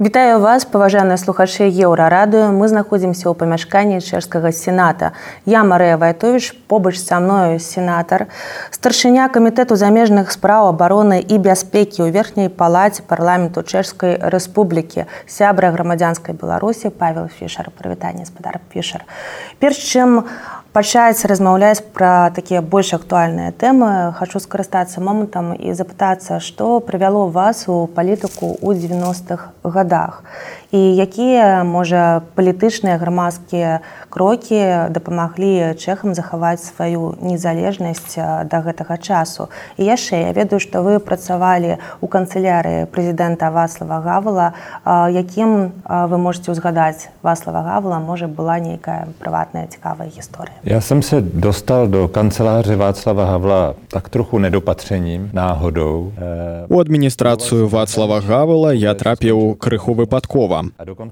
[0.00, 5.12] Вітаю вас паважаныя слухачы еўрарадыё мы знаходзімся ў памяшканні чэшскага сената.
[5.44, 8.32] Я Марыя вайтович побач са мною сенатар
[8.72, 16.32] старшыня камітэту замежных спраў абароны і бяспекі ў верхняй палаце парламенту чэшскай рэспублікі сябра грамадзянскай
[16.32, 19.04] беларусі павел фішер прывітанне спадар пішер
[19.60, 20.24] перш чым
[20.72, 27.66] пачаць размаўляць пра такія больш актуальныя тэмы хочу скарыстацца момантам і запытацца што прывяло вас
[27.66, 30.22] у палітыку ў 90-х годах
[30.72, 33.80] і якія можа палітычныя грамадскія
[34.10, 41.02] крокі дапамаглі чэхам захаваць сваю незалежнасць да гэтага часу і яшчэ я ведаю што вы
[41.02, 44.46] працавалі у канцылярыі прэзідэнта васлава гавала
[45.10, 51.20] якім вы можете ўзгадаць васлава гавала можа была нейкая прыватная цікавая гісторыя Já jsem se
[51.20, 56.12] dostal do kanceláře Václava Havla tak trochu nedopatřením, náhodou.
[56.68, 60.59] У адміністрацыю Вацлава Гавала я трапіў крыху выпадкова.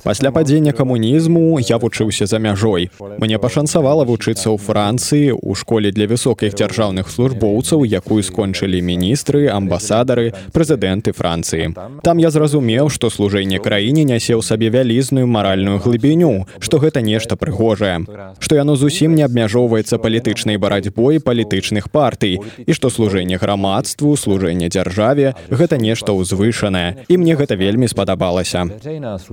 [0.04, 2.91] Пасля падзення камунізму я вучыўся за мяжой.
[3.18, 10.32] Мне пашанцавала вучыцца ў Францыі у школе для высокіх дзяржаўных службоўцаў, якую скончылі міністры, амбасадары,
[10.52, 11.74] прэзідэнты Францыі.
[12.02, 17.36] Там я зразумеў, што служэнне краіне нясе ў сабе вялізную маральную глыбіню, што гэта нешта
[17.36, 18.05] прыгожае,
[18.38, 25.34] што яно зусім не абмяжоўваецца палітычнай барацьбой палітычных партый і што служэнне грамадству, служэнне дзяржаве
[25.50, 27.05] гэта нешта ўзвышанае.
[27.08, 28.66] і мне гэта вельмі спадабалася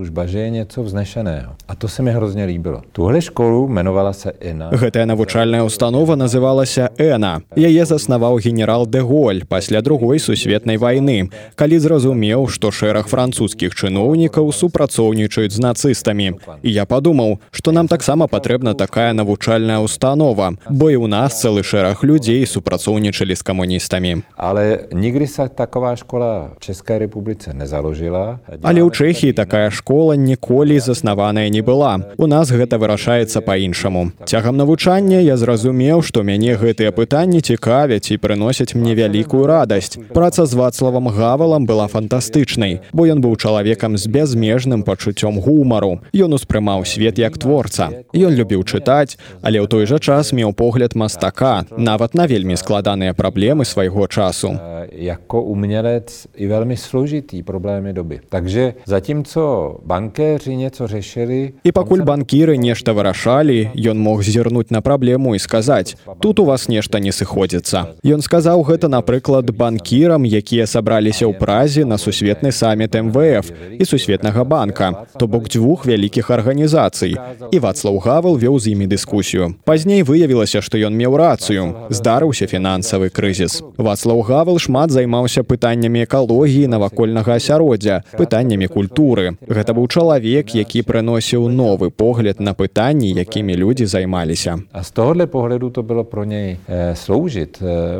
[0.06, 1.52] служба že je něco vznešeného.
[1.67, 2.81] A to se mi hrozně líbilo.
[2.92, 4.70] Tuhle školu jmenovala se ENA.
[4.70, 7.42] Гэтая навучальная установа называлася Эна.
[7.56, 14.52] Яе заснаваў генерал де Голь пасля другой сусветнай вайны, калі зразумеў, што шэраг французскіх чыноўнікаў
[14.52, 16.38] супрацоўнічаюць з нацыстамі.
[16.62, 21.64] І я падумаў, што нам таксама патрэбна такая навучальная установа, бо і ў нас цэлы
[21.64, 24.22] шэраг людзей супрацоўнічалі з камуністамі.
[24.38, 25.25] Але нігрі
[25.56, 28.40] такова школа Чэшскай рэпубліцы не заложила.
[28.62, 32.15] Але ў Чэхіі такая школа ніколі заснаваная не была.
[32.17, 34.11] У нас гэта вырашаецца па-іншаму.
[34.25, 39.97] Цягам навучання я зразумеў, што мяне гэтыя пытанні цікавяць і прыносяць мне вялікую радасць.
[40.13, 46.01] Праца з вацлавам гавалам была фантастычнай, бо ён быў чалавекам з бязмежным пачуццём гумару.
[46.13, 47.89] Ён успрымаў свет як творца.
[48.13, 53.13] Ён любіў чытаць, але ў той жа час меў погляд мастака, нават на вельмі складаныя
[53.13, 54.57] праблемы свайго часу.
[54.91, 58.22] Яко умнелец і вельмі служіты праблемы добы.
[58.29, 61.53] Takže zatímco банкеры нечо решили.
[61.63, 66.68] І пакуль банкіры нешта вырашалі ён мог зірнуць на праблему і сказаць тут у вас
[66.68, 72.97] нешта не сыходзіцца ён сказаў гэта напрыклад банкірам якія сабраліся ў празе на сусветны саміт
[72.97, 77.16] мвф і сусветнага банка то бок дзвюх вялікіх арганізацый
[77.52, 83.13] і вацлаў гавал вёў з імі дыскусію пазней выявілася што ён меў рацыю здарыўся фінансавы
[83.13, 89.38] крызіс вацлаў гавал шмат займаўся пытаннямі экалогіі навакольнага асяроддзя пытаннямі культуры.
[89.46, 94.58] Гэта быў чалавек які прыносіў новы погляд на пытанні якімі людзі займаліся.
[94.72, 96.96] А з тоhle погляду то было про ней э,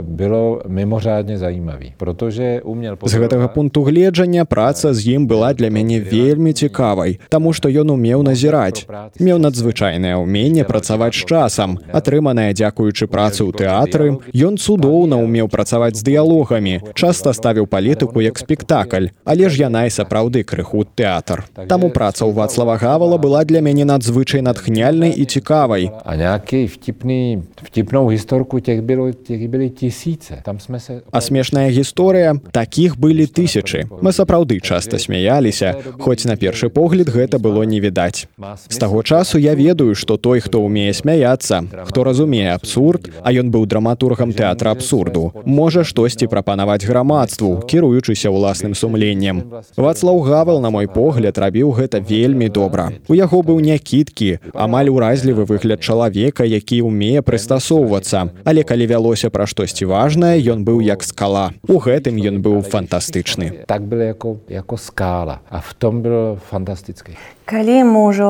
[0.02, 6.00] было міможадне заімаві протоже умел з гэтага пункту гледжання праца з ім была для мяне
[6.00, 8.88] вельмі цікавай таму што ён умеў назіраць
[9.20, 11.80] меў надзвычайнае ўменне працаваць з часам.
[11.92, 18.40] Атрыманая дзякуючы працы ў тэатры ён цудоўна умеў працаваць з дыялогамі часта ставіў палітыку як
[18.40, 23.62] спектакль але ж яна і сапраўды крыху тэатр Таму праца ў Вацлава Гавала была для
[23.62, 25.90] мяне надзвычай натхняльнай і цікавай.
[26.06, 32.98] А някі втіпны втіпнуў гісторку тех было былі тісіцы там смесе А смешная гісторыя такіх
[32.98, 33.90] былі тысячы.
[34.02, 38.28] Мы сапраўды часта смяяліся, хоць на першы погляд гэта было не відаць.
[38.70, 43.52] З таго часу я ведаю, што той, хто ўмее смяяцца, хто разумее абсурд, а ён
[43.52, 49.64] быў драматургам тэатра абсурду, можа штосьці прапанаваць грамадству, кіруючыся ўласным сумленнем.
[49.78, 52.90] Вацлаў Гавал, на мой погляд рабіў гэта вельмі добра.
[53.08, 58.34] У яго быў някіткі, амаль уразлівы выгляд чалавека, які ўмее прыстасоўвацца.
[58.44, 61.54] Але калі вялося пра штосьці важнае, ён быў як скала.
[61.70, 63.66] У гэтым ён быў фантастычны.
[63.70, 67.18] Так было яко, яко скала, а в том было фантастычкай.
[67.46, 68.30] Калі мы ўжо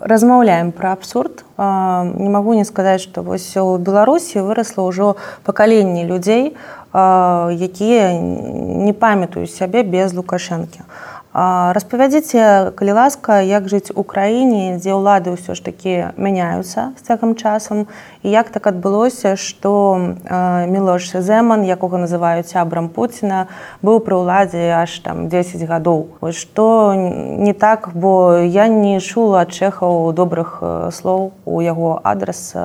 [0.00, 6.56] размаўляем пра абсурд, не магу не сказаць, што вось у Беларусі вырасла ўжо пакаленне людзей,
[6.96, 10.88] якія не памятаюць сябе без лукашэнкі
[11.74, 17.38] распавядзіце калі ласка як жыць у краіне дзе ўлады ўсё ж такі мяняюцца з цягам
[17.38, 17.86] часам.
[18.26, 19.98] І як так адбылося што
[20.66, 23.46] мілош зэман якога называюць сябрам пуціна
[23.86, 26.18] быў пры ўладзе аж там 10 гадоў.
[26.34, 30.58] Што не так бо я не чула ад чэхаў добрых
[30.90, 32.56] слоў у яго адрас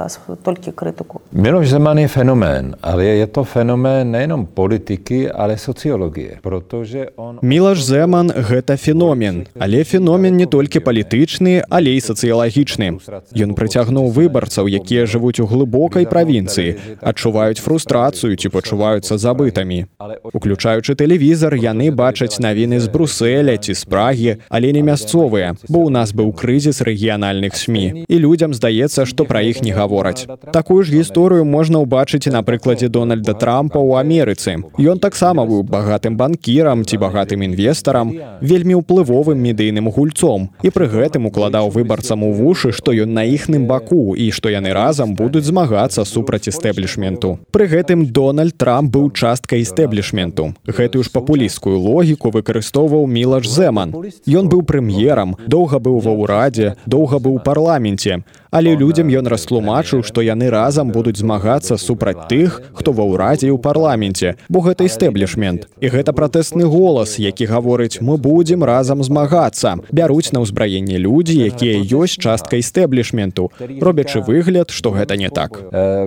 [0.41, 1.21] толькі крытыку.
[1.29, 7.11] Мілош зэман і феномен але je to феномен неном політыкі але соцыологіі про то же
[7.17, 9.47] он мілаш зэман гэта гэта феномен.
[9.59, 12.95] Але феномен не толькі палітычны але і сацыялагічны.
[13.35, 19.85] Ён прыцягнуў выбарцаў якія жывуць у глыбокай правінцыі адчуваюць фрустрацыю ці пачуваюцца забытамі
[20.33, 25.89] уключаючы тэлевізор яны бачаць навіны з бруселя ці з прагі але не мясцовыя бо ў
[25.91, 30.27] нас быў крызіс рэгіянальных сМ і людзям здаецца што пра іх не гавораць.
[30.53, 34.63] Такую ж гісторыю можна ўбачыць на прыкладзе дональда трампа ў амерыцы.
[34.79, 38.13] Ён таксама быў багатым банкірам ці багатым інвестарам
[38.53, 40.53] вельмі ўплывовым медыйным гульцом.
[40.61, 44.73] І пры гэтым укладаў выбарцам у вушы што ён на іхным баку і што яны
[44.77, 51.77] разам будуць змагацца супраць стэблішменту пры гэтым дональд трамп быў часткай стэблішменту гэтую ж папулісцкую
[51.79, 53.95] логіку выкарыстоўваў мілаш зэман
[54.41, 58.23] ён быў прэм'ерам доўга быў ва ўрадзе доўга быў у парламенце.
[58.53, 63.57] Але людзям ён растлумачыў што яны разам будуць змагацца супраць тых хто ва ўрадзе ў
[63.57, 69.77] парламенце бо гэта стэблішмент і гэта пратэсны голас які гаворыць мы будзем разам змагацца.
[69.91, 73.49] Бяруць на ўзбраенне людзі якія ёсць часткай стэблішменту
[73.81, 75.59] робячы выгляд што гэта не так.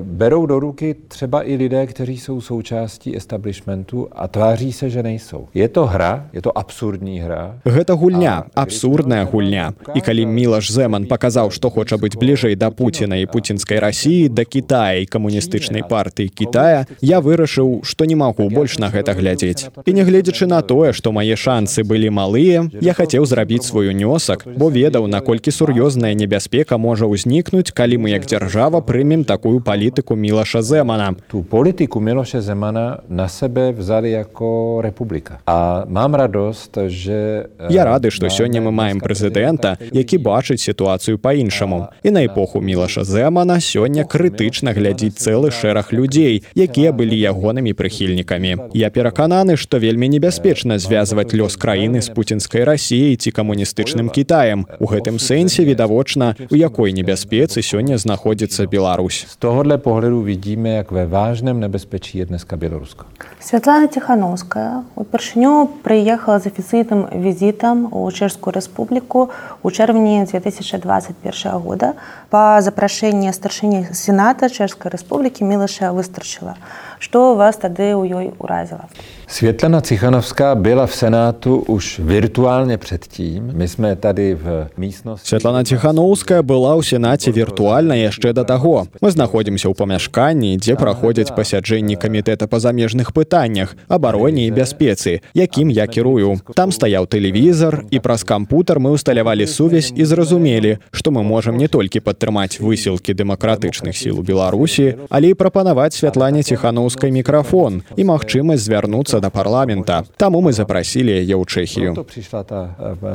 [0.02, 5.48] Бярou до руки třeba i lidé kteří jsou součástí establishmentu a tváří se že nejsou.
[5.54, 7.60] Je to hra je to абсурдní hra.
[7.64, 9.72] Гэта гульня абсурдная гульня.
[9.94, 14.28] і калі мілаш зэман паказаў што хоча быць бліжэй бліжэй да Пуціна і пуцінскай рассіі
[14.28, 19.70] да Китая і камуністычнай партыі Китая я вырашыў што не магу больш на гэта глядзець
[19.84, 24.72] і нягледзячы на тое што мае шансы былі малыя я хацеў зрабіць свой унёсак бо
[24.72, 31.12] ведаў наколькі сур'ёзная небяспека можа ўзнікнуць калі мы як дзяржава прымем такую палітыку мілаша зэмана
[31.30, 35.40] ту політыку мелоша зэмана на сабе взяли яко рэпубліка.
[35.46, 41.88] А мам радост же я рады што сёння мы маем прэзідэнта які бачыць сітуацыю па-іншаму
[42.02, 48.72] і на эпоху мілаша зэмана сёння крытычна глядзіць цэлы шэраг людзей якія былі ягонымі прыхільнікамі
[48.74, 54.66] я перакананы што вельмі небяспечна звязваць лёс краіны з пуцінскай рассіяй ці камуністычным кітаем.
[54.78, 59.26] У гэтым сэнсе відавочна у якой небяспецы сёння знаходзіцца Беларусь.
[59.28, 63.10] З того для погляду відзіме як вы важным небяспечі еднаска беларуска.
[63.42, 69.30] Святлана ціхановская упершыню прыехала з афіцыйным візітам у чэшскую рэспубліку
[69.62, 71.94] у чэрвені 2021 года.
[72.30, 76.54] Па запрашэнні старшыні сената чэшскай рэспублікі мілаша выстрачыла
[76.98, 78.88] што вас тады ў ёй уразіла
[79.28, 83.50] Světlana Cichanovská byla v Senátu už virtuálně předtím.
[83.54, 85.28] My jsme tady v místnosti...
[85.28, 88.86] Светлана Тихановская была ў Сенаце віртуальна яшчэ да таго.
[89.02, 95.74] Мы знаходзімся ў памяшканні, дзе праходзяць пасяджэнні камітэта па замежных пытаннях, абароне і бяспецы, якім
[95.74, 96.38] я кірую.
[96.54, 101.66] Там стаяў тэлевізор і праз кампутар мы ўсталявалі сувязь і зразумелі, што мы можам не
[101.66, 106.46] толькі падтрымаць высілкі дэмакратычных сіл у Беларусі, але і прапанаваць Святлане
[106.86, 110.06] Тихановскай мікрафон і магчымасць звярнуцца да парламента.
[110.16, 112.46] Таму мы запрасілі яе ў чэхію пришла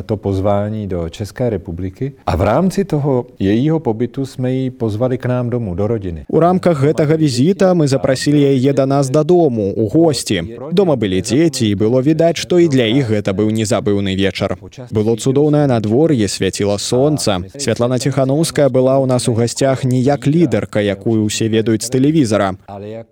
[0.03, 2.11] то позвání do České republiky.
[2.25, 6.25] A v rámci toho jejího pobytu jsme ji pozvali k nám domů do rodiny.
[6.27, 11.67] У рамках гэтага візіта мы запрасілі яе да нас дадому у госці дома былі дзеці
[11.71, 14.57] і было відаць што і для іх гэта быў незабыўны вечар
[14.91, 20.83] было цудоўнае надвор'е свяціла сонца святлана ціхановская была ў нас у гасцях не як лідарка
[20.83, 22.59] якую ўсе ведаюць з тэлевізара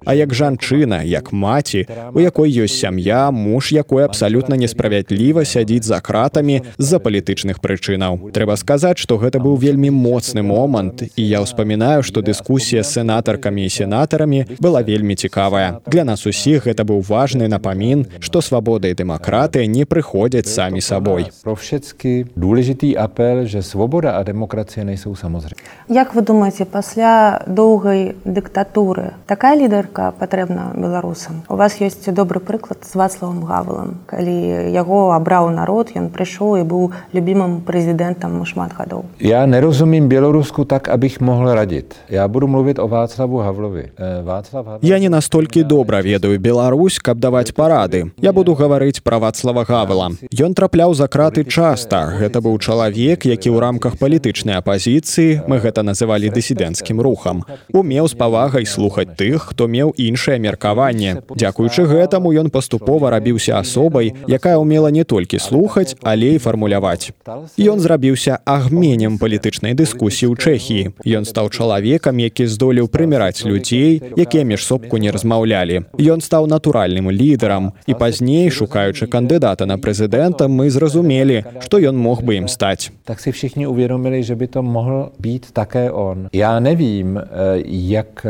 [0.05, 5.99] а як жанчына як маці у якой ёсць сям'я муж якой абсалютна несправядліва сядзіць за
[6.01, 8.33] кратамі з-за палітычных прычынаў.
[8.33, 13.65] Трэба сказаць што гэта быў вельмі моцны момант і я ўспамінаю што дыскусія з сенатаркамі
[13.65, 15.79] і сенатарамі была вельмі цікавая.
[15.85, 21.29] Для нас усіх гэта быў важны напамін што свабода і дэмакратыя не прыходзяць самі сабой.
[21.43, 25.55] Про všetky důležitý апел že свобода а дэмакрацыя найсу самозры
[25.89, 31.43] Як вы думаеце пасля доўгай дыктатуры такая лідарка патрэбна беларусам.
[31.49, 33.99] У вас ёсць добры прыклад з вацлавым гавалам.
[34.05, 39.05] Калі яго абраў народ ён прыйшоў і быў любімым прэзідэнтам шмат гадоў.
[39.19, 41.97] Я не разумім беларуску так аб іх могла радзіць.
[42.09, 47.51] Я буду мовіць о вацлаву гавловы вацлав я не настолькі добра ведаю Беларусь каб даваць
[47.53, 48.11] парады.
[48.21, 50.11] Я буду гаварыць пра вацлава гавала.
[50.31, 52.15] Ён трапляў за краты часта.
[52.19, 57.43] Гэта быў чалавек які ў рамках палітычнай апазіцыі мы гэта называлі дысідэнцкім рухам
[57.73, 59.93] умеў з павагай слухаць тых хто меў
[60.29, 66.37] іншае меркаванне дзякуючы гэтаму ён паступова рабіўся асобай, якая ўмела не толькі слухаць, але і
[66.37, 67.09] фармуляваць.
[67.57, 70.93] Ён зрабіўся агменем палітычнай дыскусіі ў Чэхіі.
[71.17, 75.89] Ён стаў чалавекам, які здолеў прыміраць людзей, якія між сопку не размаўлялі.
[75.97, 82.21] Ён стаў натуральным лідарам і пазней, шукаючы кандыдата на прэзідэнта, мы зразумелі, што ён мог
[82.21, 82.93] бы ім стаць.
[83.05, 86.29] Так си вšichni уведомілі, že by to mohl být také on.
[86.33, 87.17] Я не вім,
[87.65, 88.21] як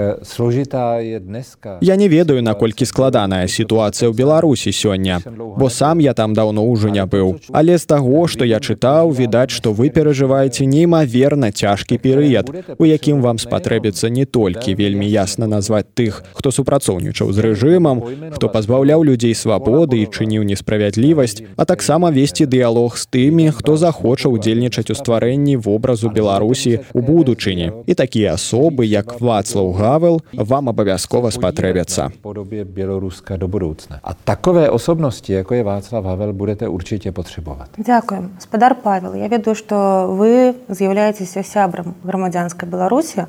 [1.10, 1.80] je dneska.
[1.90, 5.18] Я не ведаю наколькі складаная сітуацыя ў беларусі сёння
[5.58, 7.42] бо сам я там даўно ўжо не быў.
[7.50, 13.26] Але з таго што я чытаў відаць што вы перажываеце неймаверна цяжкі перыяд у якім
[13.26, 18.06] вам спатрэбіцца не толькі вельмі ясна назваць тых хто супрацоўнічаў з рэжымам
[18.38, 24.30] хто пазбаўляў людзей свабоды і чыніў несправядлівасць а таксама весці дыялог з тымі хто захоча
[24.30, 27.72] ўдзельнічаць у стварэнні вобразу беларусі у будучыні.
[27.90, 31.34] І такія асобы як вацлаў гавел вам абавязкова
[31.80, 34.00] спатрэбяцца podobě Běloruska do budoucna.
[34.04, 37.68] A takové osobnosti, jako je Václav Havel, budete určitě potřebovat.
[37.78, 38.32] Дякуем.
[38.40, 43.26] Спадар Павел, я ведаю, што вы з'яўляецеся сябрам грамадзянскай Беларусі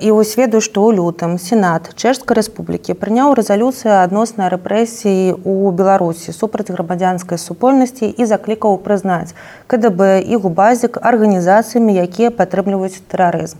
[0.00, 6.32] і вось ведаю, што ў лютым Сенат Чэшскай рэспублікі прыняў рэзалюцыю адносна рэпрэсіі ў Беларусі
[6.32, 9.34] супраць грамадзянскай супольнасці і заклікаў прызнаць
[9.66, 13.58] КДБ і губазік арганізацыямі, якія падтрымліваюць тэрарызм.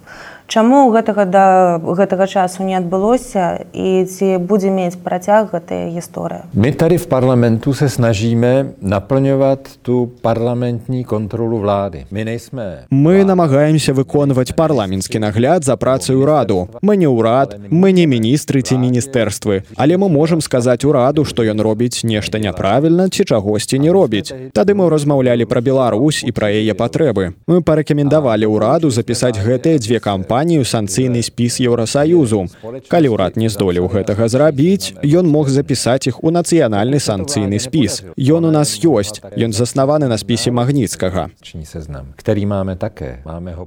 [0.51, 6.51] Чаму гэтага да гэтага часу не адбылося і ці будзе мець працяг гэтая гісторыя?
[6.51, 12.11] My tady v parlamentu se snažíme naplňovat tu parlamentní kontrolu vlády.
[12.11, 12.91] My nejsme...
[12.91, 16.69] Мы намагаемся выконваць парламенtsкі нагляд за працаю раду.
[16.83, 21.63] Мы не ўрад, мы не міністры ці міністэрствы, але мы можам сказаць ураду, што ён
[21.63, 24.35] робіць нешта няправільна ці чагосьці не робіць.
[24.51, 27.39] Тады мы размаўлялі пра Беларусь і пра яе патрэбы.
[27.47, 32.49] Мы парэкамендавалі ўраду запісаць гэтыя дзве кампаніі кампанію санкцыйны спіс еўросаюзу
[32.89, 38.01] калі ўрад не здолеў гэтага зрабіць ён мог запісаць іх у нацыянальны санкцыйны спіс.
[38.17, 41.29] Ён у нас ёсць ён заснаваны на спісе магніцкага.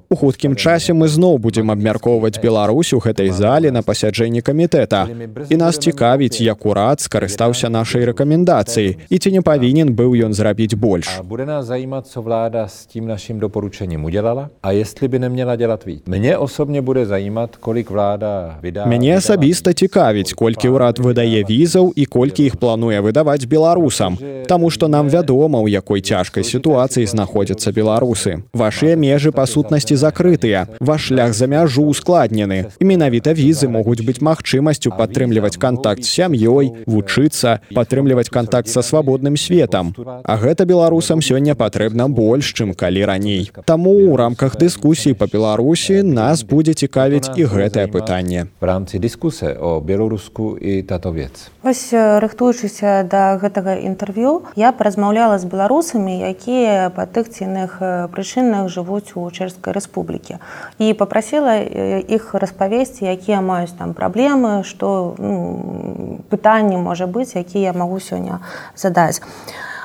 [0.09, 5.05] У хуткім часе мы зноў будзем абмяркоўваць Беларусь у гэтай зале на пасяджэнні камітэта.
[5.53, 10.73] І нас цікавіць як урад скарыстаўся нашай рэкамендацыі і ці не павінен быў ён зрабіць
[10.73, 11.21] больш.
[11.21, 14.49] Bude nás zajímat, co vláda s tím naším doporučením udělala?
[14.63, 16.01] A jestli by neměla dělat víc.
[16.07, 21.91] Mně osobně osobně bude заімат колік влада віда мяне асабіста цікавіць колькі ўрад выдае візаў
[21.95, 24.17] і колькі іх плануе выдаваць беларусам
[24.47, 30.67] Таму што нам вядома у якой цяжкай сітуацыі знаходзяцца беларусы вашыя межы па сутнасці закрытыя
[30.79, 36.71] ваш шлях за мяжу ускладнены і менавіта візы могуць быць магчымасцю падтрымліваць контакт з сям'ёй
[36.87, 39.91] вучыцца падтрымліваць контакт са свабодным светам
[40.23, 46.03] А гэта беларусам сёння патрэбна больш чым калі раней Таму у рамках дыскусіі па беларусі
[46.03, 48.45] нас будзе цікавіць і гэтае пытанне.
[48.61, 55.49] в рамці дыскусы о беларуску і татовец ось рыхтуючыся да гэтага інтэрв'ю я паразмаўляла з
[55.49, 57.81] беларусамі якія па тых ці іных
[58.13, 60.37] прычынах жывуць у чэшскай рэспублікі.
[60.77, 67.73] І попрасила іх распавесці якія маюць там праблемы што ну, пытанні можа быць якія я
[67.73, 68.45] магу сёння
[68.77, 69.25] задаць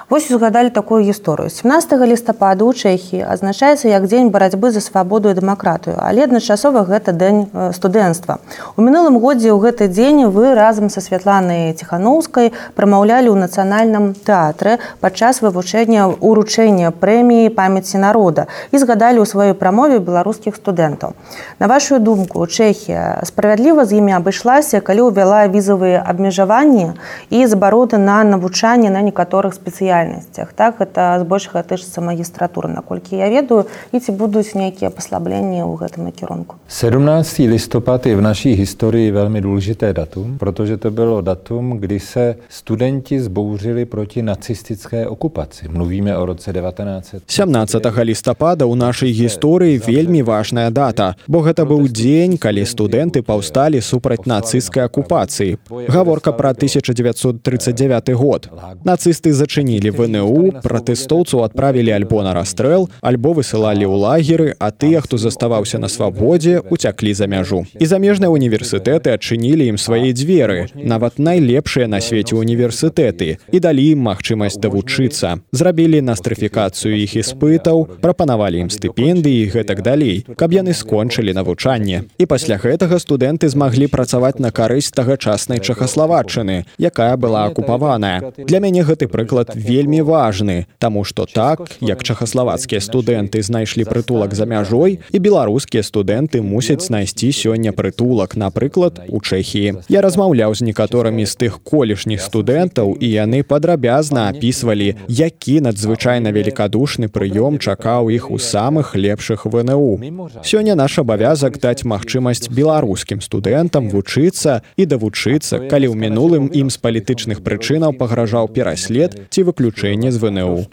[0.08, 1.52] Вось узгадалі такую гісторыю.
[1.52, 7.12] 17 лістапада ў Чэхі азначаецца як дзень барацьбы за свабоду і дэмакратыю, але адначасова гэта
[7.12, 8.40] дзень студэнцтва.
[8.72, 14.80] У мінулым годзе ў гэты дзень вы разам са святланай ціханаўскай прамаўлялі ў нацыянальным тэатры
[15.04, 21.12] падчас вывучэння уручэння прэміі памяці народа і згадалі ў сваёй прамове беларускіх студэнтаў.
[21.60, 26.96] На вашу думку, Чэхія справядліва з імі абышлася, калі ўвяла візавыя абмежаванні
[27.28, 33.28] і забароны на навучанне на некаторых спецыяльных спецыяльнасцях так это збольшага тычыцца магістратуры наколькі я
[33.28, 39.10] ведаю і ці будуць нейкія паслабленні ў гэтым накірунку 17 листопад je v naší historii
[39.10, 45.68] velmi důležité datum, protože to bylo datum, kdy se studenti zbouřili proti nacistické okupaci.
[45.68, 47.22] Mluvíme o roce 1900.
[47.26, 53.80] 17 лістапада ў нашай гісторыі вельмі важная дата, бо гэта быў дзень, калі студэнты паўсталі
[53.80, 55.58] супраць нацысцкай акупацыі.
[55.88, 58.48] Гаворка пра 1939 год.
[58.84, 65.00] Нацысты зачынілі адправілі вНУ пратэстоўцаў адправілі альбо на расстрэл альбо высылалі ў лагеры а тыя
[65.00, 67.64] хто заставаўся на свабодзе уцяклі за мяжу.
[67.78, 74.04] І замежныя універсітэты адчынілі ім свае дзверы нават найлепшыя на свеце універсітэты і далі ім
[74.08, 75.40] магчымасць давучыцца.
[75.52, 82.04] Зрабілі настрыфікацыю іх іспытаў прапанавалі ім стыпендыі гэтак далей каб яны скончылі навучанне.
[82.18, 88.32] І пасля гэтага студэнты змаглі працаваць на карысць тагачаснай чахаславаччыны якая была акупаваная.
[88.36, 94.34] Для мяне гэты прыклад вельмі вельмі важны Таму што так як чахаславацкія студэнты знайшлі прытулак
[94.34, 99.86] за мяжой і беларускія студэнты мусяць знайсці сёння прытулак напрыклад у чэхіі.
[99.88, 107.10] Я размаўляў з некаторымі з тых колішніх студэнтаў і яны падрабязна апісвалі які надзвычайна великкадушны
[107.10, 109.98] прыём чакаў іх у самых лепшых вНУ
[110.42, 116.78] сёння наш абавязак даць магчымасць беларускім студэнтам вучыцца і давучыцца калі ў мінулым ім з
[116.78, 120.64] палітычных прычынаў пагражаў пераслед ці выключ выключэнне з ВНУ.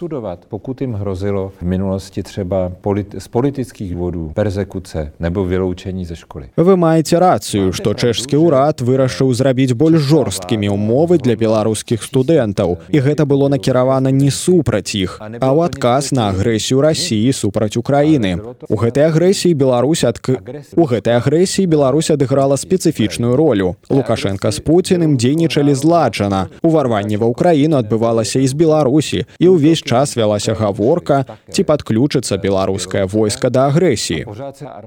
[0.49, 6.49] Pokud im hrozilo v minulosti třeba polit z politických dôvodů persekuce nebo vyloučení ze školy.
[6.57, 12.77] Вы маеце рацыю, што чэшскі ўрад вырашыў зрабіць больш жорсткімі ўмовы для беларускіх студэнтаў.
[12.89, 18.39] І гэта было накіравана не супраць іх, а ў адказ на агрэсію рассіі супраць Украіны.
[18.69, 20.29] У гэтай агрэсіі Беларусь адк...
[20.75, 23.75] у гэтай агрэсіі Беларусь адыграла спецыфічную ролю.
[23.89, 26.47] Лукашенко з Пуціным дзейнічалі зладжана.
[26.61, 28.84] Уварванне ва ўкраіну адбывалася і з Беларусі
[29.39, 34.25] і ўвесь час вялася гаворка, ці падключыцца беларускае войска да агрэсіі.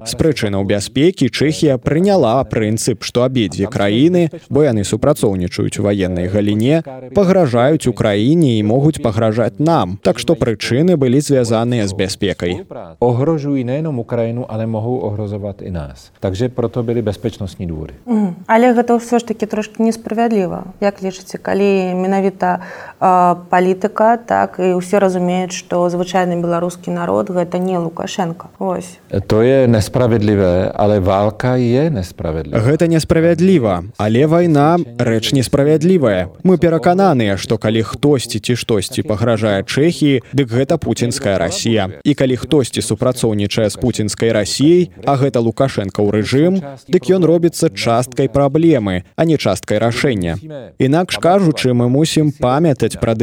[0.05, 6.83] З прычынаў бяспекі Чэхія прыняла прынцып, што абедзве краіны, бо яны супрацоўнічаюць у ваеннай галіне,
[7.15, 9.99] пагражаюць Украіне і могуць пагражаць нам.
[10.03, 12.65] Так што прычыны былі звязаныя з бяспекай.
[12.99, 16.11] Огрожуjí nejenom Ukrajinu, ale mohou ohrozovat i nás.
[16.19, 17.93] Takže proto byly bezpečnostní dôvody.
[18.05, 18.33] Mm.
[18.47, 20.63] Але гэта ўсё ж такі трошки несправядліва.
[20.81, 22.59] Як лічыце, калі менавіта
[22.99, 23.35] э,
[23.79, 28.51] палітыка, так і ўсе разумеюць, што звычайны беларускі народ гэта не Лукашенко.
[28.59, 28.99] Ось.
[29.09, 32.59] Je nespravedlivé, ale válka je nespravedlivá.
[32.59, 36.29] Гэта несправядліва, але вайна рэч несправядлівая.
[36.43, 41.89] Мы перакананыя, што калі хтосьці ці штосьці пагражае Чэхіі, дык гэта пуцінская Расія.
[42.03, 46.53] І калі хтосьці супрацоўнічае з пуцінскай Расіяй, а гэта Лукашенко ў рэжым,
[46.87, 50.37] дык ён робіцца часткай праблемы, а не часткай рашэння.
[50.79, 53.15] Інакш кажучы, мы мусім памятаць пра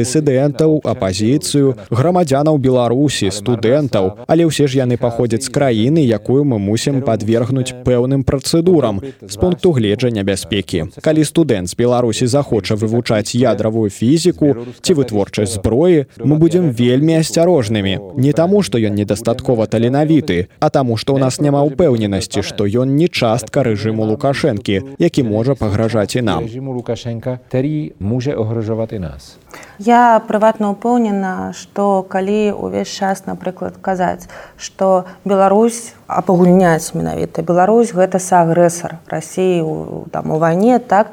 [0.47, 7.01] дысідэнтаў, апазіцыю, грамадзянаў Беларусі, студэнтаў, але ўсе ж яны паходзяць з краіны, якую мы мусім
[7.01, 10.93] падвергнуць пэўным працэдурам з пункту гледжання бяспекі.
[11.01, 18.15] Калі студэнт з Беларусі захоча вывучаць ядравую фізіку ці вытворчасць зброі, мы будзем вельмі асцярожнымі.
[18.17, 22.95] Не таму, што ён недастаткова таленавіты, а таму, што ў нас няма ўпэўненасці, што ён
[22.95, 26.47] не частка рэжыму Лукашэнкі, які можа пагражаць і нам.
[26.77, 29.37] Лукашенка, který môže ohrožovať і нас.
[29.77, 34.25] Я прыватна ўпэўнена, што калі ўвесь час, напрыклад, казаць,
[34.57, 41.11] што Беларусь апагульняць менавіта Беларусь гэта саагрэсар рассіі там у вайне так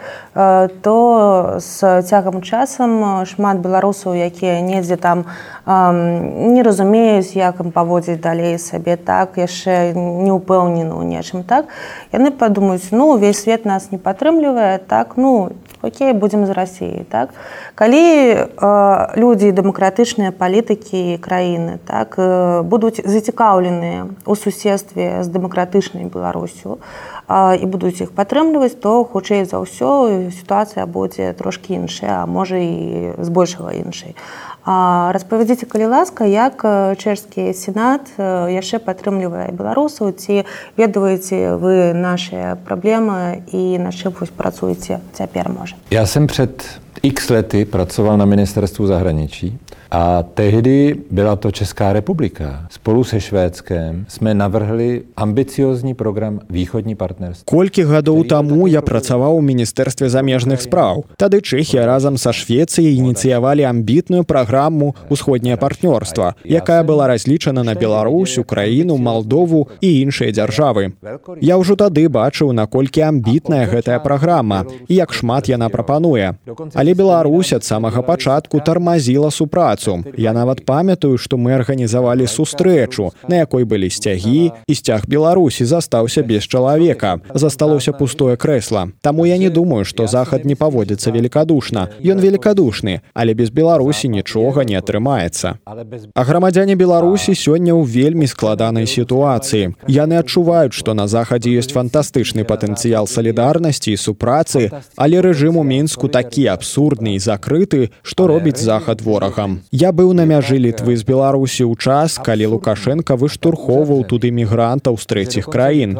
[0.86, 5.26] то з цягам часам шмат беларусаў якія недзе там
[5.66, 11.66] не разумеюць як ім паводзіць далей сабе так яшчэ не ўпэўнены ў нечым так.
[12.14, 15.50] Яны падумаюць ну увесь свет нас не падтрымлівае так ну
[15.86, 17.28] Окей, будзем з рассіі так?
[17.74, 26.80] Калі э, людзі дэмакратычныя палітыкі краіны так э, будуць зацікаўленыя у суседстве з дэмакратычнай беларусю
[27.28, 32.56] э, і будуць іх падтрымліваць то хутчэй за ўсё сітуацыя будзе трошки іншая а можа
[32.56, 34.16] і збольшага іншай
[34.64, 36.64] распавядзіце калі ласка як
[36.96, 40.48] чэшскі сенат яшчэ падтрымлівае беларусаў ці
[40.80, 45.76] ведаеце вы нашыя праблемы і на чым вось працуеце цяпер можа?
[45.90, 46.64] Já jsem před
[47.02, 49.58] x lety pracoval na ministerstvu zahraničí
[49.90, 52.66] a tehdy byla to Česká republika.
[52.70, 57.44] Spolu se Švédskem jsme navrhli ambiciozní program východní partnerství.
[57.44, 61.04] Колькі гадоў таму я працаваў у міністэрстве замежных спраў.
[61.16, 68.38] Тады Чэхія разам са Швецыяй ініцыявалі амбітную праграму ўсходняе партнёрства, якая была разлічана на Беларусь,
[68.38, 70.92] Украіну, Малдову і іншыя дзяржавы.
[71.40, 76.34] Я ўжо тады бачыў, наколькі амбітная гэтая праграма і як шмат яна прапануе.
[76.74, 79.83] Але Беларусь ад самага пачатку тармазіла супрацу.
[80.16, 86.22] Я нават памятаю, што мы арганізавалі сустрэчу, на якой былі сцягі і сцяг Беларусі застаўся
[86.22, 87.20] без чалавека.
[87.34, 88.88] Засталося пустое крэсла.
[89.00, 91.88] Таму я не думаю, што захад не паводзіцца великкадушна.
[92.00, 95.58] Ён великкадушны, але без Беларусі нічога не атрымаецца.
[95.64, 99.74] А грамадзяне Беларусі сёння ў вельмі складанай сітуацыі.
[99.88, 106.08] Яны адчуваюць, што на захадзе ёсць фантастычны патэнцыял салідарнасці і супрацы, але рэжым у мінску
[106.08, 109.60] такі абсурдны і закрыты, што робіць захад ворагам.
[109.74, 115.04] Я быў на мяжы літвы з Беларусі ў час, калі Лукашенко выштурхоўваў туды мігрантаў з
[115.10, 115.98] трэціх краін.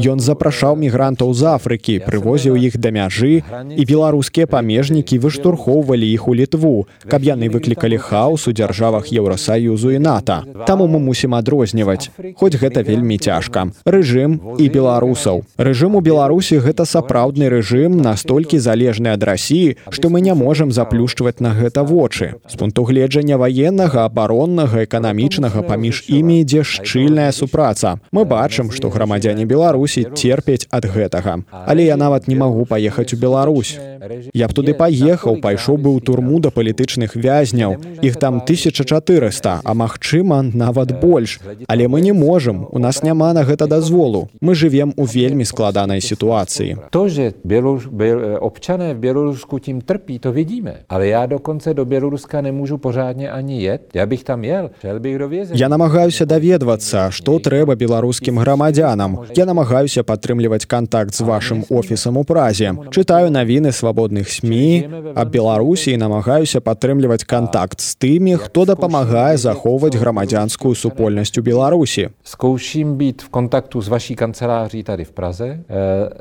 [0.00, 6.32] Ён запрашаў мігрантаў з Афрыкі, прывозіў іх да мяжы і беларускія памежнікі выштурхоўвалі іх у
[6.32, 10.64] літву, каб яны выклікалі хаос у дзяржавах Еўросаюзу і НАТО.
[10.64, 12.08] Таму мы мусім адрозніваць.
[12.40, 13.68] Хоць гэта вельмі цяжка.
[13.84, 15.44] Рэжым і беларусаў.
[15.60, 21.44] Рэжым у Беларусі гэта сапраўдны рэжым настолькі залежны ад рассіі, што мы не можам заплюшчваць
[21.44, 22.40] на гэта вочы.
[22.48, 27.98] З пункту гледжання гледжання ваеннага абароннага эканамічнага паміж імі ідзе шчыльная супраца.
[28.14, 31.42] Мы бачым што грамадзяне беларусі терпяць ад гэтага.
[31.50, 33.74] Але я нават не магу паехаць у Беларусь.
[34.30, 37.82] Я б туды паехаў пайшоў бы ў турму да палітычных вязняў.
[38.06, 41.42] Іх там 1400 а магчыма нават больш.
[41.66, 44.30] Але мы не можам у нас няма на гэта дазволу.
[44.38, 46.78] Мы живвем у вельмі складанай сітуацыі.
[46.94, 47.90] Тоже белоруш
[48.38, 53.62] обчане в беларуску тим трпі то видíme ale já dokonce do Běloruska nemůžu pořádně ani
[53.62, 53.94] jet.
[53.94, 55.60] Я bych там ел, шел bych do vězení.
[55.60, 59.30] Я намагаюся даведвацца, што трэба беларускім грамадзянам.
[59.36, 62.74] Я намагаюся падтрымліваць кантакт з вашым офісам у празе.
[62.90, 70.74] Чытаю навіны свабодных СМі, а Беларусі намагаюся падтрымліваць кантакт з тымі, хто дапамагае захоўваць грамадзянскую
[70.74, 72.10] супольнасць у Беларусі.
[72.24, 75.58] Zkouším být v kontaktu s vaší kanceláří tady v Praze.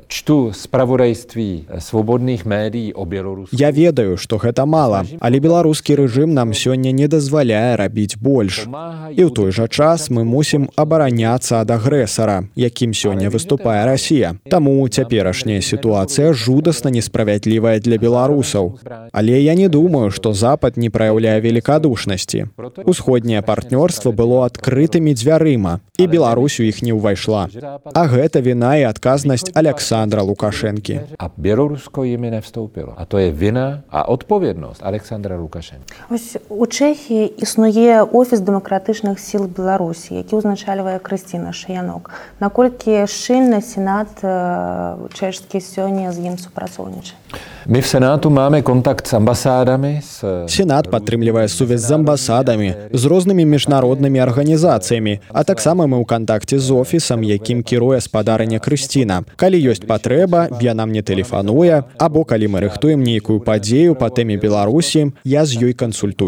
[0.07, 3.55] Čtu spravodajství svobodných médií o Bělorusku.
[3.55, 8.67] Я ведаю, што гэта мала, але беларускі рэжым нам сёння не дазваляе рабіць больш.
[9.11, 14.35] І ў той жа час мы мусім абараняцца ад агрэсара, якім сёння выступае Расія.
[14.49, 18.79] Таму цяперашняя сітуацыя жудасна несправядлівая для беларусаў.
[19.11, 22.47] Але я не думаю, што запад не праяўляе великкадушнасці.
[22.85, 27.47] Усходняе партнёрства было адкрытымі дзвярыма і Беларусь у іх не ўвайшла.
[27.93, 31.17] А гэта віна і адказнасць Александра Лукашэнкі.
[31.17, 32.93] A Bělorusko jimi nevstoupilo.
[32.97, 35.93] A to je vina a odpovědnost Alexandra Lukašenka.
[36.09, 42.09] Ось у Чэхіі існуе офіс дэмакратычных сіл Беларусі, які ўзначальвае Крысціна Шаянок.
[42.39, 47.19] Наколькі шчыльна сенат э, чэшскі сёння з ім супрацоўнічае.
[47.65, 50.01] My v Senátu máme kontakt s ambasádami.
[50.01, 50.49] S...
[50.49, 56.73] Сенат падтрымлівае сувязь з амбасадамі, з рознымі міжнароднымі арганізацыямі, а таксама мы ў кантакце з
[56.73, 59.23] офісам, якім кіруе спадарня Крысціна.
[59.37, 65.13] Калі ёсць патрэба, яна мне тэлефануе, або калі мы рыхтуем нейкую падзею па тэме Беларусі,
[65.23, 65.77] я з ёй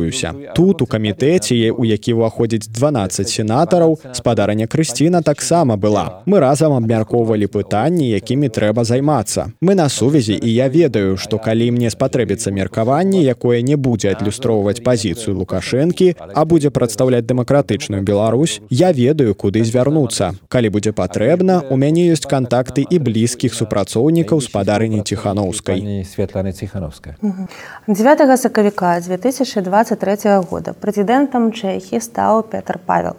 [0.04, 0.54] кансультуюся.
[0.56, 6.24] Тут у камітэце, у які ўваходзіць 12 сенатараў, спадарня Крысціна таксама была.
[6.26, 9.52] Мы разам абмяркоўвалі пытанні, якімі трэба займацца.
[9.62, 14.84] Мы на сувязі і я ведаю, што калі мне спатрэбіцца меркаванне, якое не будзе адлюстроўваць
[14.84, 20.34] пазіцыю Лукашэнкі, а будзе прадстаўляць дэмакратычную Беларусь, я ведаю, куды звярнуцца.
[20.50, 26.06] Калі будзе патрэбна, у мяне ёсць кантакты і блізкіх супрацоўнікаў спадарыні ціханаўскай.
[26.06, 27.16] Светланы Ціхановская.
[27.88, 29.00] 9 сакавіка
[29.96, 33.16] 2023 года прэзідэнтам Чэхі стаў Петр Павел.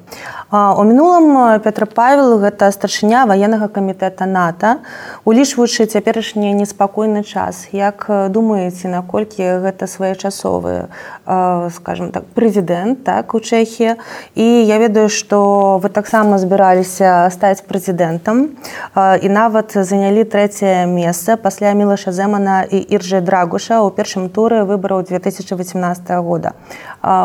[0.50, 4.78] У мінулым Петр Павел гэта старшыня ваеннага камітэта НАТО,
[5.24, 7.68] улічваючы цяперашні неспакойны час.
[7.72, 10.88] Як думаеце, наколькі гэта своечасовы
[11.70, 13.96] скажем так прэзідэнт так у Чэхі
[14.34, 18.58] і я ведаю, што вы таксама збіраліся стаць прэзідэнтам
[18.94, 25.02] і нават занялі трэцяе месца пасля мілаша Зэмана і іржы драгуша ў першым туры выбараў
[25.08, 26.52] 2018 года.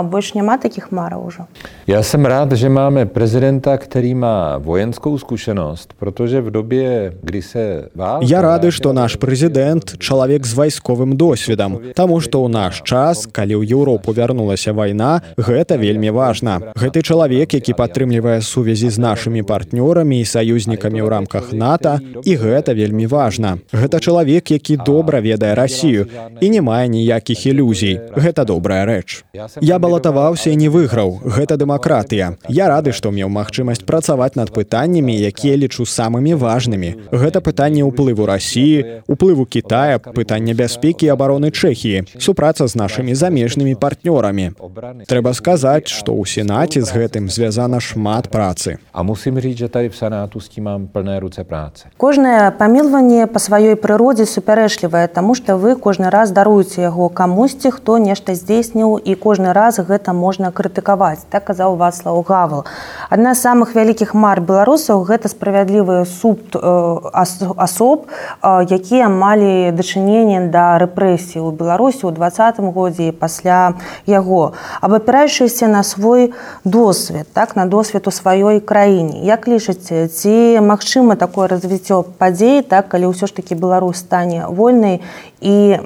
[0.04, 1.48] Больш няма такіх мараў ужо.
[1.88, 7.90] Já jsem rád, že máme prezidenta, který má vojenskou zkušenost, protože v době, kdy se
[7.96, 8.26] válka...
[8.26, 13.56] Я рады, што наш прэзідэнт чалавек з вайсковым досведам, Таму што ў наш час, калі
[13.56, 16.60] ў Еўропу вярнулася вайна, гэта вельмі важна.
[16.76, 22.76] Гэты чалавек, які падтрымлівае сувязі з нашымі партнёрамі і саюзнікамі ў рамках НАТО, і гэта
[22.76, 23.58] вельмі важна.
[23.72, 26.08] Гэта чалавек, які добра ведае Расію
[26.42, 28.00] і не мае ніякіх ілюзій.
[28.16, 29.24] Гэта добрая рэч.
[29.62, 31.22] Я балатаваўся і не выйграў.
[31.22, 32.42] Гэта дэмакратыя.
[32.50, 37.14] Я рады, што меў магчымасць працаваць над пытаннямі, якія лічу самымі важнымі.
[37.14, 43.78] Гэта пытанне ўплыву рассіі, уплыву Китая, пытання бяспекі і абароны Чэхіі, супраца з нашымі замежнымі
[43.78, 44.58] партнёрамі.
[45.06, 48.82] Трэба сказаць, што ў сенаце з гэтым звязана шмат працы.
[49.40, 51.86] Říct, že tady v Senátu s tím mám plné ruce práce.
[51.98, 57.98] Кожнае памілванне па сваёй прыродзе супярэчлівае, таму што вы кожны раз даруеце яго камусьці, хто
[57.98, 62.66] нешта здзейсніў і кожны раз гэта можна крытыкаваць, так казаў Вацлаў Гавал.
[63.10, 66.60] Адна з самых вялікіх мар беларусаў гэта справядлівы суд э,
[67.14, 68.08] ас, асоб,
[68.42, 73.76] э, якія малі дачыненне да рэпрэсіі ў Беларусі ў двадцатым годзе і пасля
[74.08, 79.22] яго, абапіраючыся на свой досвед, так на досвед у сваёй краіне.
[79.26, 85.02] Як лічыце, ці магчыма такое развіццё падзей, так калі ўсё ж такі Беларусь стане вольнай
[85.42, 85.80] і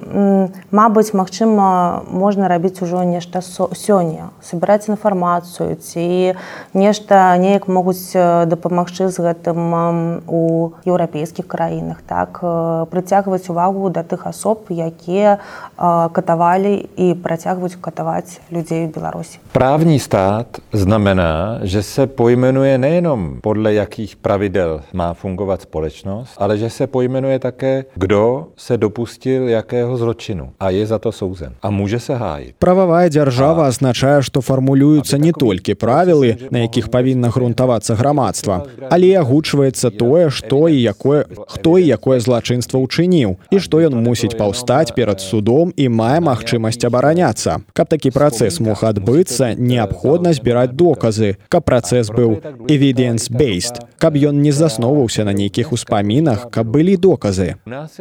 [0.72, 4.34] мабыць магчыма можна рабіць ужо нешта сёння.
[4.42, 6.34] Сабіраць інфармацыю ці
[6.74, 8.14] нешта неяк могуць
[8.50, 12.42] дапамагчы з гэтым у еўрапейскіх краінах так?
[12.90, 15.38] Прыцягваць увагу да тых асоб якія
[15.78, 19.40] катавалі і працягваюць катаваць людзей в беларусі.
[19.54, 26.70] Právní stát znamená, že se pojmenuje nejenom podle jakých pravidel má fungovat společnost, ale že
[26.70, 32.00] se pojmenuje také, kdo se dopustil jakého zločinu a je za to souzen a může
[32.00, 32.56] se hájit.
[32.60, 39.20] Прававая дзяржава азначае, што фармулююцца не толькі правілы, на якіх павінна грунтавацца грамадства, але і
[39.24, 44.92] агучваецца тое, што і якое хто і якое злачынства ўчыніў і што ён мусіць паўстаць
[44.96, 47.62] перад судом і мае магчымасць абараняцца.
[47.74, 54.42] Каб такі працэс мог адбыцца, неабходна збіраць доказы, каб працэс быў evidence based, каб ён
[54.42, 57.56] не засноўваўся на нейкіх успамінах, каб былі доказы.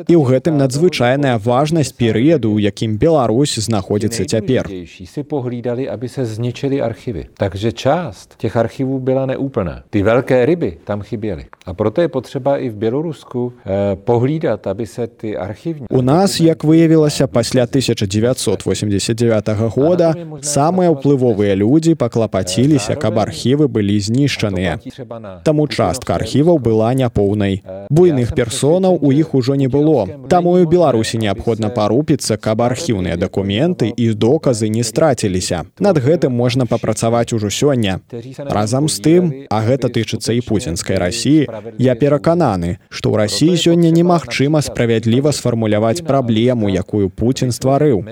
[0.09, 4.69] І ў гэтым надзвычайная гістарычная важнасць перыяду у якім Беларусь знаходзіцца цяпер
[5.13, 7.27] si pohlídali, aby se zničily archivy.
[7.37, 9.83] Takže část těch archivů byla neúplná.
[9.91, 11.45] Ty velké ryby tam chyběly.
[11.67, 15.87] A proto je potřeba i v Bělorusku eh, pohlídat, aby se ty archivní...
[15.91, 24.79] У нас, як выявілася пасля 1989 года, самыя ўплывовыя людзі паклапаціліся, каб архівы былі знішчаныя.
[25.45, 27.63] Таму частка архіваў была няпоўнай.
[27.91, 30.09] Буйных персонаў у іх ужо не было.
[30.29, 35.65] Таму і ў Беларусі неабходна парупіцца, каб архіўныя дакументы і доказы не страціліся.
[35.79, 38.01] Над гэтым можна папрацаваць ужо сёння.
[38.39, 41.47] Разам з тым, а гэта тычыцца і пуцінскай рассіі,
[41.79, 48.03] я перакананы, што ў рассіі сёння немагчыма справядліва сфармуляваць праблему, якую Пуін стварыў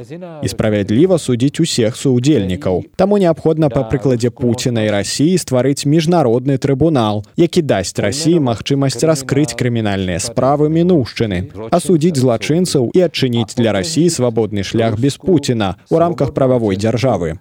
[0.43, 2.85] і справядліва судзіць усіх суудзельнікаў.
[2.97, 9.57] Таму неабходна па прыкладзе Пуціна і рассіі стварыць міжнародны трыбунал, які дасць рассіі магчымасць раскрыць
[9.57, 16.35] крымінальныя справы мінушчыны, асудзіць злачынцаў і адчыніць для рассіі свабодны шлях без Пуціна у рамках
[16.35, 17.39] прававой дзяржавы.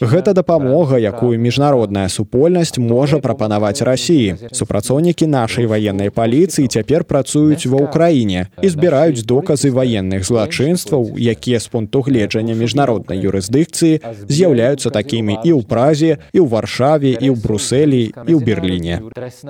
[0.00, 4.50] Гэта дапамога, якую міжнародная супольнасць можа прапанаваць рассіі.
[4.52, 11.68] Супрацоўнікі нашай ваеннай паліцыі цяпер працуюць ва ўкраіне і збіраюць доказы ваенных злачынстваў, якія з
[11.68, 18.02] пункту гледжання міжнароднай юрысдыкцыі з'яўляюцца такімі і ў празе, і ў варшаве, і ў бруселі
[18.12, 19.00] і ў Берліне.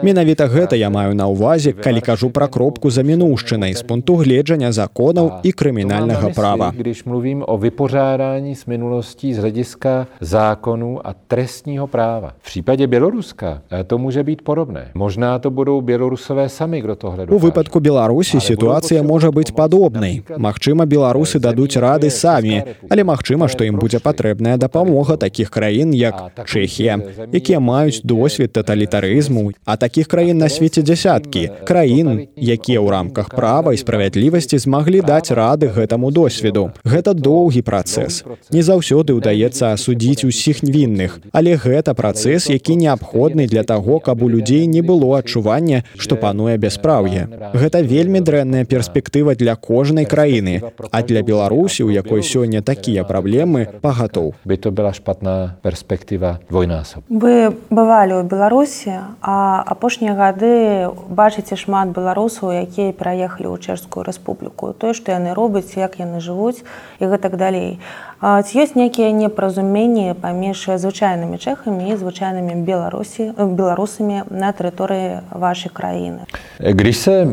[0.02, 4.72] Менавіта гэта я маю на ўвазе, калі кажу пра кропку за мінушчынай з пункту гледжання
[4.72, 6.72] законаў і крымінальнага права.
[6.76, 12.34] Když mluvím o vypořádání s minulostí z hlediska zákonů a trestního práva.
[12.38, 14.90] V případě Běloruska to může být podobné.
[14.94, 20.22] Možná to budou Bělorusové sami, kdo tohle У выпадку Беларусі сітуацыя можа быць падобнай.
[20.36, 26.44] Магчыма, беларусы дадуць рады самі, але магчыма, што ім будзе патрэбная дапамога такіх краін, як
[26.44, 27.00] Чэхія,
[27.32, 33.72] якія маюць досвед таталітарызму, а такіх краін на свеце дзясяткі, краін, якія ў рамках права
[33.72, 36.70] і справядлівасці змаглі даць рады гэтаму досведу.
[36.84, 38.24] Гэта доўгі працэс.
[38.50, 44.28] Не заўсёды ўдаецца асудзіць усіх вінных, але гэта працэс, які неабходны для таго, каб у
[44.28, 47.28] людзей не было адчування, што пануе бяспраўе.
[47.54, 53.68] Гэта вельмі дрэнная перспектыва для кожнай краіны, а для Беларусі, у якой сёння такія праблемы
[53.80, 54.34] пагатоў.
[54.44, 57.02] By to byla špatná perspektiva dvojnásob.
[57.08, 64.72] Вы бывалі ў Беларусі, а апошнія гады бачыце шмат беларусаў, якія пераехалі ў чэшскую рэспубліку.
[64.72, 66.66] Тое, што яны робяць, як яны жывуць
[66.98, 67.78] і гэтак далей.
[68.22, 76.30] Ці ёсць нейкія непразуменні паміж звычайнымі чэхамі і звычайнымі беларусі беларусамі на тэрыторыі вашай краіны
[76.62, 77.26] Když se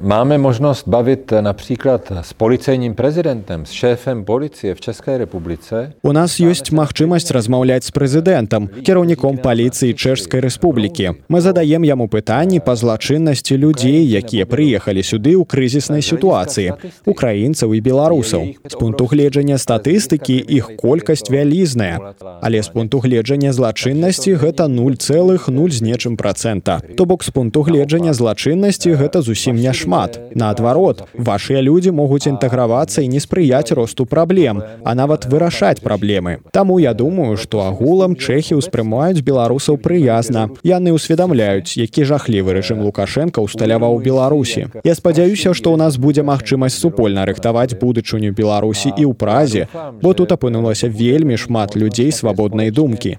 [0.00, 6.40] máme možnost bavit například s policejním prezidentem, s šéfem policie v České republice, У нас
[6.40, 11.10] ёсць магчымасць размаўляць з прэзідэнтам, кіраўніком паліцыі Чэшскай рэспублікі.
[11.28, 16.74] Мы задаем яму пытанні па злачыннасці людзей, якія прыехалі сюды ў крызіснай сітуацыі,
[17.06, 18.42] украінцаў і беларусаў.
[18.66, 22.14] З пункту гледжання статыстыкі іх колькасць вялізная.
[22.40, 26.80] Але з пункту гледжання злачыннасці гэта 0,0 з нечым працэнта.
[26.96, 30.20] То бок з пункту гледжання злачыннасці гэта зусім няшмат.
[30.34, 36.38] Наадварот, вашыя людзі могуць інтэгравацца і не спрыяць росту праблем, а нават вырашаць праблемы.
[36.52, 40.48] Таму я думаю, што агулам чэхі ўспрымаюць беларусаў прыязна.
[40.62, 44.70] Яны ўсведамляюць, які жахлівы рэжым Лукашенко усталяваў Беларусі.
[44.84, 49.66] Я спадзяюся, што ў нас будзе магчымасць супольна рыхтаваць будучыню Беларусі і ў празе,
[50.00, 53.18] бо тут апынулася вельмі шмат людзей свабоднай думкі.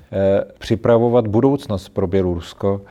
[0.60, 2.81] Připravovat budoucnost pro Bělorusko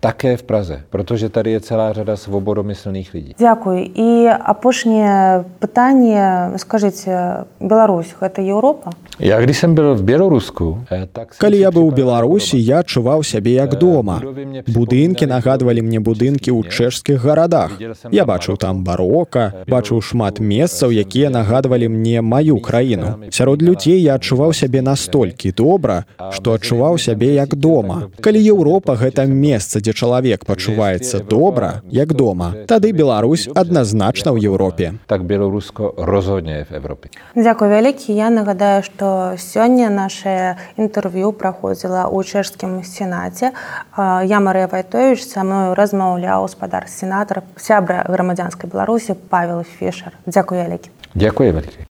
[0.00, 3.34] také v Praze, protože tady je celá řada svobodomyslných lidí.
[3.38, 10.78] Дзякуй і апошняе пытанне скажыце Беларусь гэта Еўропа Я jsem byl v Bělorusku,
[11.12, 14.20] tak Калі я быў у Беларусі, я адчуваў сябе як дома.
[14.66, 17.78] Будынкі нагадвалі мне будынкі ў чэшскіх гарадах.
[18.10, 23.13] Я бачыў там барока, бачыў шмат месцаў, якія нагадвалі мне маю краіну.
[23.30, 28.10] Сярод людзей я адчуваў сябе настолькі добра, што адчуваў сябе як дома.
[28.20, 34.94] Калі Еўропа гэта месца, дзе чалавек пачуваецца добра, як дома, тады Беларусь адназначна ў Еўропе.
[35.24, 37.10] Bělorusko rozhodně je v Evropě.
[37.36, 43.50] Дзякуй вялікі я нагадаю што сёння наше інтэрв'ю праходзіла ў чэшскім сенаце
[44.24, 50.90] я Марыя Вайтович са мною размаўляў спадар сенатар сябра грамадзянскай беларусі павел фішер дзякуй вялікі
[51.16, 51.78] Děkuji velice.